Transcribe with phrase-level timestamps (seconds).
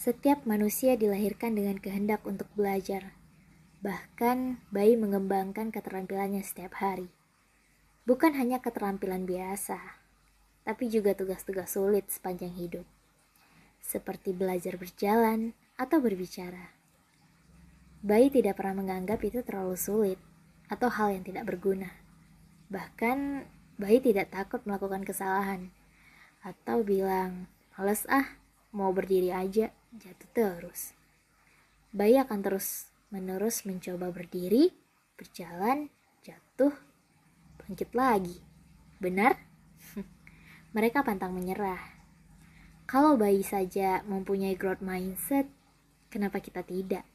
[0.00, 3.12] Setiap manusia dilahirkan dengan kehendak untuk belajar.
[3.84, 7.12] Bahkan, bayi mengembangkan keterampilannya setiap hari.
[8.08, 9.76] Bukan hanya keterampilan biasa,
[10.64, 12.88] tapi juga tugas-tugas sulit sepanjang hidup.
[13.84, 16.72] Seperti belajar berjalan atau berbicara.
[18.00, 20.16] Bayi tidak pernah menganggap itu terlalu sulit
[20.72, 21.92] atau hal yang tidak berguna.
[22.72, 23.44] Bahkan,
[23.76, 25.68] bayi tidak takut melakukan kesalahan
[26.40, 28.39] atau bilang, males ah,
[28.70, 30.94] mau berdiri aja jatuh terus.
[31.90, 34.70] Bayi akan terus menerus mencoba berdiri,
[35.18, 35.90] berjalan,
[36.22, 36.70] jatuh,
[37.58, 38.38] bangkit lagi.
[39.02, 39.34] Benar?
[40.76, 41.98] Mereka pantang menyerah.
[42.86, 45.50] Kalau bayi saja mempunyai growth mindset,
[46.10, 47.06] kenapa kita tidak?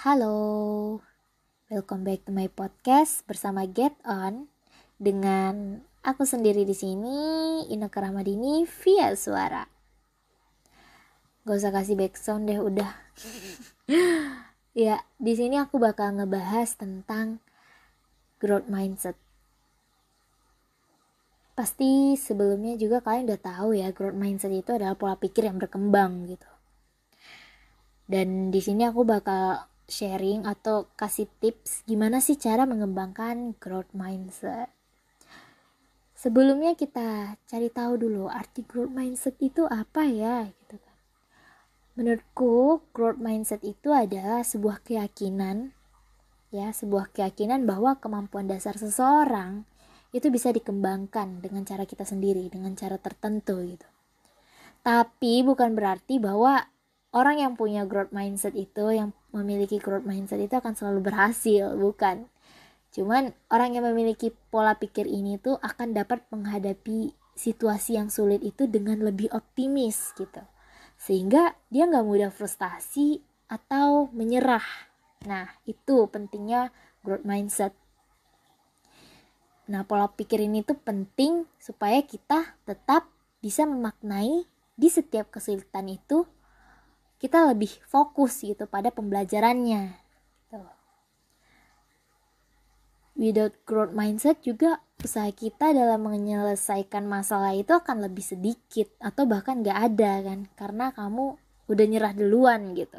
[0.00, 0.96] Halo.
[1.68, 4.48] Welcome back to my podcast bersama Get On
[4.96, 7.20] dengan aku sendiri di sini
[7.68, 9.68] Inaka Ramadini via suara.
[11.44, 12.92] Gak usah kasih background deh udah.
[14.88, 17.44] ya, di sini aku bakal ngebahas tentang
[18.40, 19.20] growth mindset.
[21.52, 26.24] Pasti sebelumnya juga kalian udah tahu ya growth mindset itu adalah pola pikir yang berkembang
[26.24, 26.48] gitu
[28.10, 34.70] dan di sini aku bakal sharing atau kasih tips gimana sih cara mengembangkan growth mindset.
[36.14, 40.96] Sebelumnya kita cari tahu dulu arti growth mindset itu apa ya gitu kan.
[41.98, 45.74] Menurutku growth mindset itu adalah sebuah keyakinan
[46.54, 49.66] ya, sebuah keyakinan bahwa kemampuan dasar seseorang
[50.10, 53.86] itu bisa dikembangkan dengan cara kita sendiri, dengan cara tertentu gitu.
[54.82, 56.66] Tapi bukan berarti bahwa
[57.10, 62.30] orang yang punya growth mindset itu yang memiliki growth mindset itu akan selalu berhasil bukan?
[62.90, 68.66] Cuman orang yang memiliki pola pikir ini tuh akan dapat menghadapi situasi yang sulit itu
[68.66, 70.42] dengan lebih optimis gitu.
[70.98, 74.64] Sehingga dia nggak mudah frustasi atau menyerah.
[75.26, 76.74] Nah itu pentingnya
[77.06, 77.72] growth mindset.
[79.70, 83.06] Nah pola pikir ini tuh penting supaya kita tetap
[83.38, 84.44] bisa memaknai
[84.74, 86.26] di setiap kesulitan itu
[87.20, 89.92] kita lebih fokus gitu pada pembelajarannya.
[90.48, 90.72] Tuh.
[93.20, 99.60] Without growth mindset juga usaha kita dalam menyelesaikan masalah itu akan lebih sedikit atau bahkan
[99.60, 101.36] gak ada kan karena kamu
[101.68, 102.98] udah nyerah duluan gitu.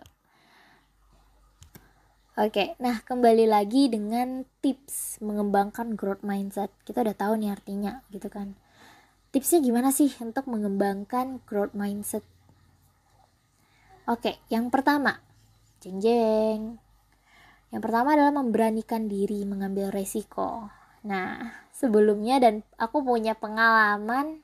[2.39, 6.71] Oke, nah kembali lagi dengan tips mengembangkan growth mindset.
[6.87, 8.55] Kita udah tahu nih artinya gitu kan.
[9.35, 12.23] Tipsnya gimana sih untuk mengembangkan growth mindset
[14.09, 15.21] Oke, yang pertama,
[15.77, 16.81] jeng jeng.
[17.69, 20.73] Yang pertama adalah memberanikan diri mengambil resiko.
[21.05, 24.41] Nah, sebelumnya dan aku punya pengalaman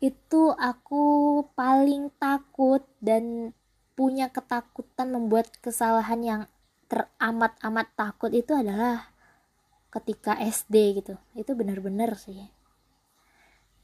[0.00, 1.04] itu aku
[1.52, 3.52] paling takut dan
[3.98, 6.42] punya ketakutan membuat kesalahan yang
[6.88, 9.12] teramat-amat takut itu adalah
[9.92, 11.20] ketika SD gitu.
[11.36, 12.48] Itu benar-benar sih.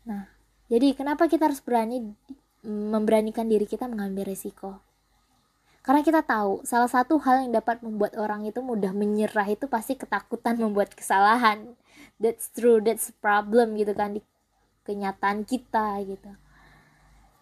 [0.09, 0.29] Nah,
[0.73, 2.17] jadi kenapa kita harus berani
[2.65, 4.81] memberanikan diri kita mengambil risiko.
[5.85, 10.01] Karena kita tahu, salah satu hal yang dapat membuat orang itu mudah menyerah itu pasti
[10.01, 11.77] ketakutan membuat kesalahan.
[12.17, 14.25] That's true, that's problem gitu kan di
[14.89, 16.33] kenyataan kita gitu.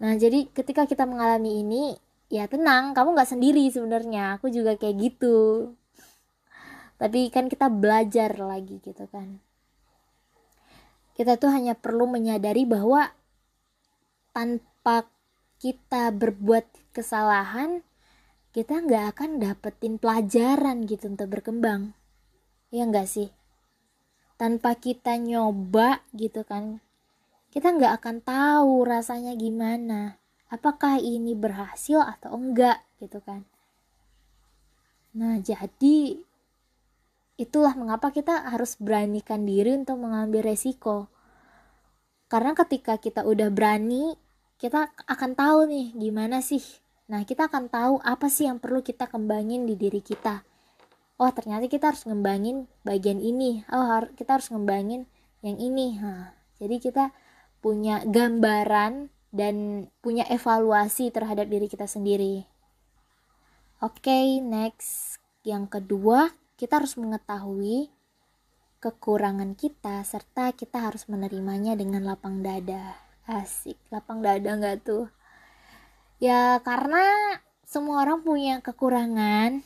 [0.03, 1.95] Nah, jadi ketika kita mengalami ini,
[2.27, 4.43] ya tenang, kamu nggak sendiri sebenarnya.
[4.43, 5.71] Aku juga kayak gitu.
[6.99, 9.39] Tapi kan kita belajar lagi gitu kan.
[11.15, 13.15] Kita tuh hanya perlu menyadari bahwa
[14.35, 15.12] tanpa
[15.63, 17.87] kita berbuat kesalahan
[18.51, 21.95] kita nggak akan dapetin pelajaran gitu untuk berkembang.
[22.69, 23.31] Ya nggak sih?
[24.37, 26.83] Tanpa kita nyoba gitu kan
[27.53, 30.17] kita nggak akan tahu rasanya gimana.
[30.49, 33.45] Apakah ini berhasil atau enggak gitu kan?
[35.13, 36.17] Nah jadi
[37.37, 41.13] itulah mengapa kita harus beranikan diri untuk mengambil resiko.
[42.33, 44.17] Karena ketika kita udah berani
[44.63, 46.63] kita akan tahu nih gimana sih.
[47.11, 50.47] Nah kita akan tahu apa sih yang perlu kita kembangin di diri kita.
[51.19, 53.67] Oh ternyata kita harus ngembangin bagian ini.
[53.75, 55.11] Oh kita harus ngembangin
[55.43, 55.99] yang ini.
[55.99, 56.31] Nah,
[56.63, 57.11] jadi kita
[57.59, 62.47] punya gambaran dan punya evaluasi terhadap diri kita sendiri.
[63.83, 65.19] Oke okay, next.
[65.43, 67.91] Yang kedua kita harus mengetahui
[68.79, 75.07] kekurangan kita serta kita harus menerimanya dengan lapang dada asik lapang dada nggak tuh?
[76.23, 79.65] Ya karena semua orang punya kekurangan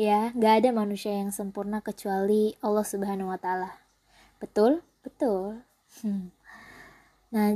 [0.00, 3.70] ya nggak ada manusia yang sempurna kecuali Allah Subhanahu Wa Taala.
[4.40, 4.80] Betul?
[5.04, 5.64] Betul.
[6.00, 6.30] Hmm.
[7.30, 7.54] nah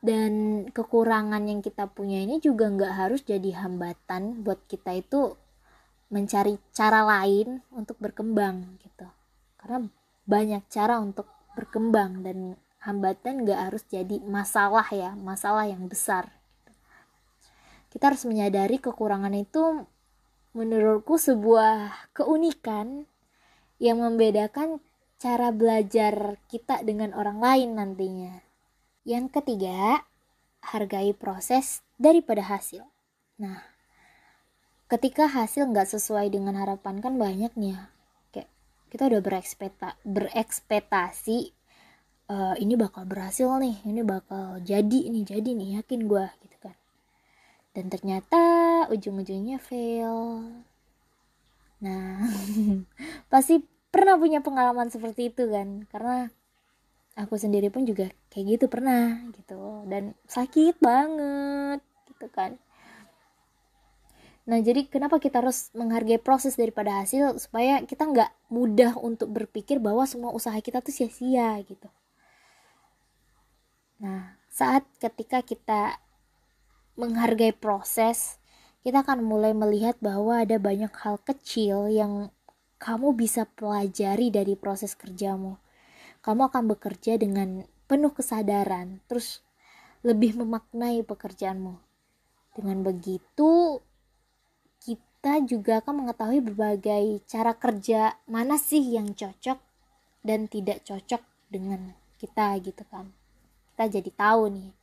[0.00, 5.36] dan kekurangan yang kita punya ini juga nggak harus jadi hambatan buat kita itu
[6.08, 9.06] mencari cara lain untuk berkembang gitu.
[9.60, 9.84] Karena
[10.24, 16.32] banyak cara untuk berkembang dan hambatan nggak harus jadi masalah ya masalah yang besar
[17.90, 19.84] kita harus menyadari kekurangan itu
[20.56, 23.06] menurutku sebuah keunikan
[23.80, 24.82] yang membedakan
[25.20, 28.50] cara belajar kita dengan orang lain nantinya
[29.08, 30.04] yang ketiga,
[30.60, 32.84] hargai proses daripada hasil.
[33.40, 33.64] Nah,
[34.92, 37.82] ketika hasil nggak sesuai dengan harapan kan banyak nih ya.
[38.28, 38.48] Kayak
[38.92, 41.56] kita udah berekspekta berekspektasi
[42.30, 46.76] uh, ini bakal berhasil nih, ini bakal jadi nih, jadi nih, yakin gue gitu kan.
[47.74, 48.42] Dan ternyata
[48.94, 50.46] ujung-ujungnya fail.
[51.82, 52.30] Nah,
[53.32, 53.58] pasti
[53.90, 56.30] pernah punya pengalaman seperti itu kan, karena
[57.18, 62.56] aku sendiri pun juga kayak gitu pernah gitu dan sakit banget gitu kan
[64.48, 69.78] nah jadi kenapa kita harus menghargai proses daripada hasil supaya kita nggak mudah untuk berpikir
[69.78, 71.86] bahwa semua usaha kita tuh sia-sia gitu
[74.00, 76.00] nah saat ketika kita
[76.96, 78.40] menghargai proses
[78.80, 82.32] kita akan mulai melihat bahwa ada banyak hal kecil yang
[82.80, 85.60] kamu bisa pelajari dari proses kerjamu
[86.20, 89.40] kamu akan bekerja dengan penuh kesadaran, terus
[90.04, 91.80] lebih memaknai pekerjaanmu.
[92.52, 93.80] Dengan begitu,
[94.84, 99.56] kita juga akan mengetahui berbagai cara kerja mana sih yang cocok
[100.20, 103.16] dan tidak cocok dengan kita gitu kan.
[103.80, 104.76] Kita jadi tahu nih.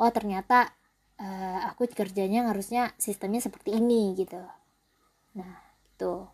[0.00, 0.72] Oh, ternyata
[1.20, 4.40] uh, aku kerjanya harusnya sistemnya seperti ini gitu.
[5.36, 5.60] Nah,
[5.92, 6.24] itu.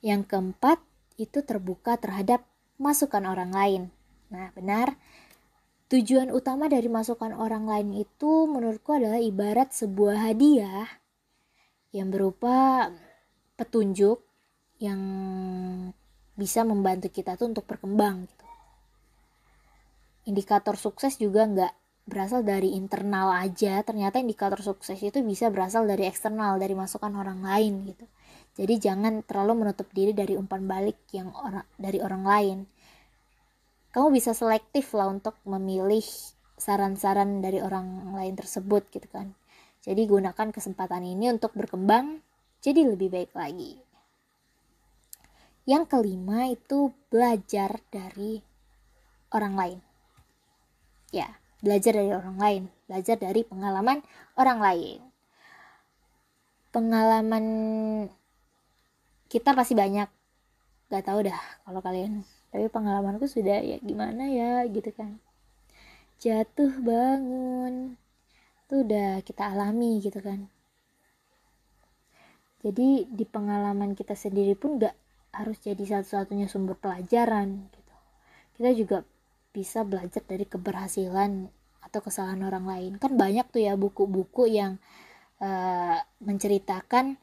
[0.00, 0.80] Yang keempat,
[1.20, 2.48] itu terbuka terhadap
[2.80, 3.82] masukan orang lain.
[4.32, 4.96] Nah, benar.
[5.92, 10.88] Tujuan utama dari masukan orang lain itu menurutku adalah ibarat sebuah hadiah
[11.92, 12.88] yang berupa
[13.60, 14.24] petunjuk
[14.80, 14.96] yang
[16.40, 18.41] bisa membantu kita tuh untuk berkembang gitu.
[20.22, 21.72] Indikator sukses juga nggak
[22.06, 27.42] berasal dari internal aja, ternyata indikator sukses itu bisa berasal dari eksternal, dari masukan orang
[27.42, 28.06] lain gitu.
[28.52, 32.58] Jadi jangan terlalu menutup diri dari umpan balik yang orang dari orang lain.
[33.92, 36.04] Kamu bisa selektif lah untuk memilih
[36.56, 39.32] saran-saran dari orang lain tersebut gitu kan.
[39.82, 42.22] Jadi gunakan kesempatan ini untuk berkembang
[42.62, 43.74] jadi lebih baik lagi.
[45.66, 48.38] Yang kelima itu belajar dari
[49.34, 49.91] orang lain.
[51.12, 51.28] Ya,
[51.60, 54.00] belajar dari orang lain, belajar dari pengalaman
[54.40, 55.00] orang lain.
[56.72, 57.44] Pengalaman
[59.28, 60.08] kita pasti banyak.
[60.88, 65.16] Gak tahu dah kalau kalian tapi pengalamanku sudah ya gimana ya gitu kan.
[66.20, 67.96] Jatuh bangun
[68.68, 70.48] itu udah kita alami gitu kan.
[72.62, 74.94] Jadi di pengalaman kita sendiri pun gak
[75.32, 77.94] harus jadi satu-satunya sumber pelajaran gitu.
[78.56, 78.96] Kita juga
[79.52, 81.52] bisa belajar dari keberhasilan
[81.84, 82.92] atau kesalahan orang lain.
[82.96, 84.80] Kan banyak tuh ya buku-buku yang
[85.44, 87.20] uh, menceritakan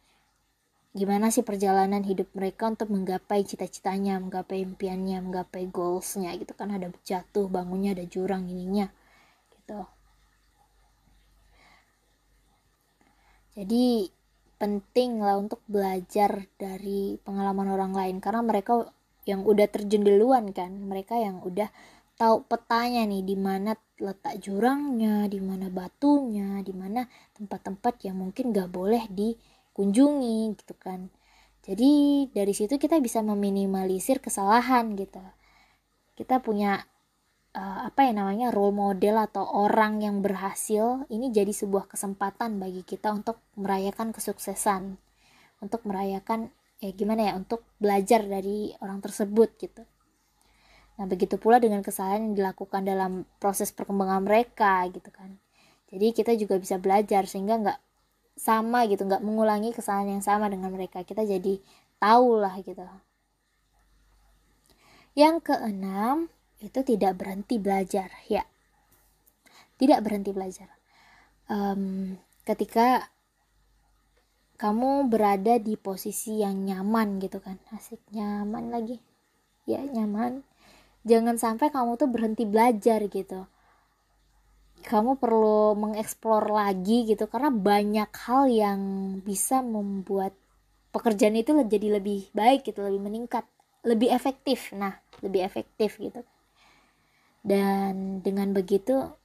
[0.90, 6.69] gimana sih perjalanan hidup mereka untuk menggapai cita-citanya, menggapai impiannya, menggapai goalsnya gitu kan.
[6.69, 8.90] Ada jatuh, bangunnya, ada jurang ininya
[9.57, 9.86] gitu.
[13.57, 14.07] Jadi
[14.59, 18.18] penting lah untuk belajar dari pengalaman orang lain.
[18.21, 18.86] Karena mereka
[19.26, 21.69] yang udah terjun duluan kan, mereka yang udah
[22.19, 27.07] tahu petanya nih di mana letak jurangnya, di mana batunya, di mana
[27.40, 29.40] tempat-tempat yang mungkin gak boleh di
[29.71, 31.07] kunjungi gitu kan.
[31.64, 35.23] Jadi dari situ kita bisa meminimalisir kesalahan gitu.
[36.19, 36.83] Kita punya
[37.56, 42.83] uh, apa ya namanya role model atau orang yang berhasil ini jadi sebuah kesempatan bagi
[42.83, 44.99] kita untuk merayakan kesuksesan.
[45.64, 46.52] Untuk merayakan
[46.83, 49.83] ya gimana ya untuk belajar dari orang tersebut gitu
[50.99, 55.39] nah begitu pula dengan kesalahan yang dilakukan dalam proses perkembangan mereka gitu kan.
[55.89, 57.79] Jadi kita juga bisa belajar sehingga nggak
[58.35, 61.01] sama gitu nggak mengulangi kesalahan yang sama dengan mereka.
[61.07, 61.57] Kita jadi
[61.97, 62.83] tahu lah gitu.
[65.15, 66.27] Yang keenam
[66.59, 68.44] itu tidak berhenti belajar ya.
[69.79, 70.68] Tidak berhenti belajar.
[71.47, 73.07] Um, ketika
[74.59, 77.57] kamu berada di posisi yang nyaman gitu kan.
[77.71, 78.99] Asik nyaman lagi.
[79.63, 80.44] Ya nyaman
[81.07, 83.47] jangan sampai kamu tuh berhenti belajar gitu.
[84.79, 88.81] Kamu perlu mengeksplor lagi gitu karena banyak hal yang
[89.21, 90.31] bisa membuat
[90.89, 93.45] pekerjaan itu jadi lebih baik gitu lebih meningkat
[93.83, 94.71] lebih efektif.
[94.75, 96.23] Nah lebih efektif gitu.
[97.44, 99.15] Dan dengan begitu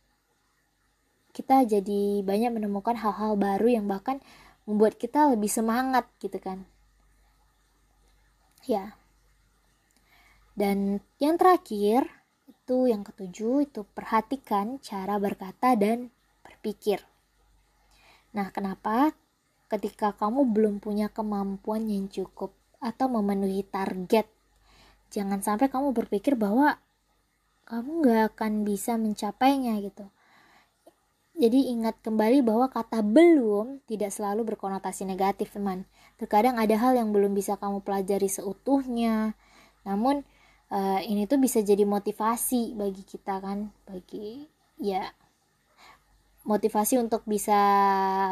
[1.35, 4.23] kita jadi banyak menemukan hal-hal baru yang bahkan
[4.71, 6.63] membuat kita lebih semangat gitu kan.
[8.65, 8.97] Ya
[10.55, 12.07] dan yang terakhir
[12.47, 16.15] itu yang ketujuh itu perhatikan cara berkata dan
[16.47, 17.03] berpikir
[18.35, 19.15] nah kenapa
[19.71, 24.27] ketika kamu belum punya kemampuan yang cukup atau memenuhi target
[25.11, 26.79] jangan sampai kamu berpikir bahwa
[27.65, 30.07] kamu gak akan bisa mencapainya gitu
[31.35, 35.83] jadi ingat kembali bahwa kata belum tidak selalu berkonotasi negatif teman.
[36.15, 39.35] Terkadang ada hal yang belum bisa kamu pelajari seutuhnya.
[39.83, 40.23] Namun
[40.75, 44.51] uh, ini tuh bisa jadi motivasi bagi kita kan, bagi
[44.83, 45.07] ya
[46.45, 47.57] motivasi untuk bisa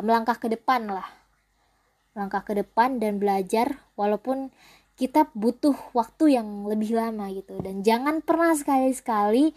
[0.02, 1.06] melangkah ke depan lah.
[2.12, 4.52] Melangkah ke depan dan belajar walaupun
[4.98, 7.56] kita butuh waktu yang lebih lama gitu.
[7.62, 9.54] Dan jangan pernah sekali-sekali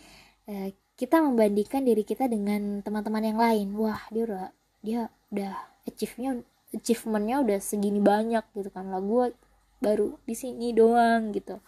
[0.47, 3.67] uh, kita membandingkan diri kita dengan teman-teman yang lain.
[3.75, 4.45] Wah dia udah
[4.79, 4.99] dia
[5.33, 5.53] udah
[5.89, 6.39] achieve-nya
[6.71, 8.87] achievementnya udah segini banyak gitu kan.
[8.87, 9.35] Lah gue
[9.83, 11.59] baru di sini doang gitu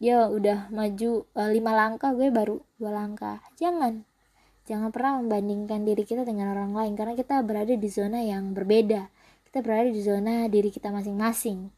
[0.00, 3.44] dia udah maju uh, lima langkah gue baru dua langkah.
[3.60, 4.08] Jangan
[4.64, 9.12] jangan pernah membandingkan diri kita dengan orang lain karena kita berada di zona yang berbeda.
[9.44, 11.68] Kita berada di zona diri kita masing-masing.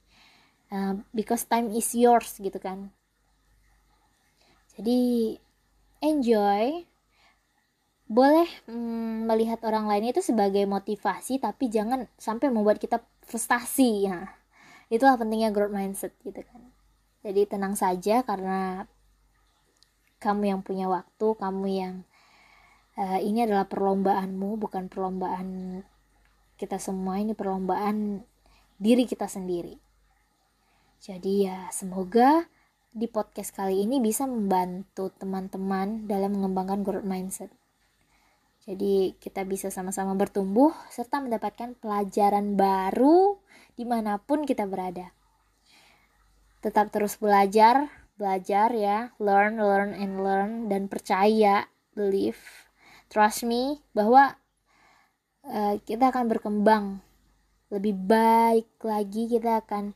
[0.73, 2.95] Uh, because time is yours gitu kan.
[4.79, 5.35] Jadi
[5.99, 6.87] enjoy.
[8.12, 14.07] Boleh mm, melihat orang lain itu sebagai motivasi tapi jangan sampai membuat kita frustasi.
[14.07, 14.31] Ya
[14.93, 16.72] itulah pentingnya growth mindset gitu kan
[17.23, 18.87] jadi tenang saja karena
[20.23, 21.95] kamu yang punya waktu kamu yang
[22.99, 25.81] uh, ini adalah perlombaanmu bukan perlombaan
[26.61, 28.23] kita semua ini perlombaan
[28.79, 29.79] diri kita sendiri
[31.02, 32.47] jadi ya semoga
[32.93, 37.49] di podcast kali ini bisa membantu teman-teman dalam mengembangkan growth mindset.
[38.62, 43.41] Jadi kita bisa sama-sama bertumbuh serta mendapatkan pelajaran baru
[43.75, 45.11] di mana pun kita berada.
[46.62, 51.66] Tetap terus belajar, belajar ya, learn, learn, and learn, dan percaya,
[51.99, 52.38] believe,
[53.11, 54.38] trust me, bahwa
[55.42, 57.02] uh, kita akan berkembang.
[57.75, 59.90] Lebih baik lagi, kita akan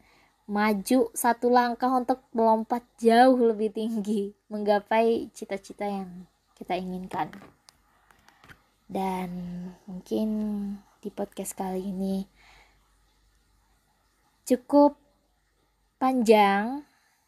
[0.47, 7.35] maju satu langkah untuk melompat jauh lebih tinggi menggapai cita-cita yang kita inginkan.
[8.87, 9.31] Dan
[9.91, 10.29] mungkin
[11.03, 12.27] di podcast kali ini
[14.47, 15.06] cukup
[15.97, 16.85] panjang.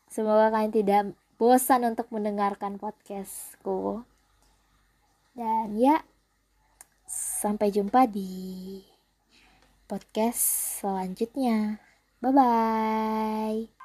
[0.09, 1.03] Semoga kalian tidak
[1.37, 4.05] bosan untuk mendengarkan podcastku.
[5.37, 6.03] Dan ya
[7.09, 8.83] sampai jumpa di
[9.89, 10.41] podcast
[10.85, 11.81] selanjutnya.
[12.21, 13.78] Bye bye.